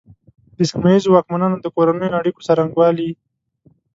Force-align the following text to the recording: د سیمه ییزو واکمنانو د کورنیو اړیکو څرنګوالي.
د 0.57 0.59
سیمه 0.69 0.89
ییزو 0.93 1.09
واکمنانو 1.13 1.57
د 1.61 1.65
کورنیو 1.75 2.17
اړیکو 2.19 2.45
څرنګوالي. 2.47 3.09